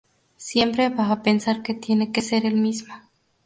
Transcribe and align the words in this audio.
Siempre 0.37 0.89
va 0.89 1.11
a 1.11 1.21
pensar 1.21 1.61
que 1.61 1.75
tiene 1.75 2.11
que 2.11 2.23
ser 2.23 2.47
el 2.47 2.55
mismo. 2.55 2.95